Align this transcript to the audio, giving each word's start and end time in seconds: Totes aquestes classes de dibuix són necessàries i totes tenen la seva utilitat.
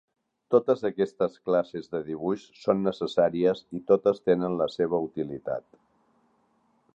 Totes 0.53 0.79
aquestes 0.87 1.35
classes 1.49 1.91
de 1.91 2.01
dibuix 2.07 2.45
són 2.61 2.81
necessàries 2.87 3.61
i 3.81 3.83
totes 3.93 4.23
tenen 4.31 4.57
la 4.63 4.69
seva 4.77 5.03
utilitat. 5.11 5.69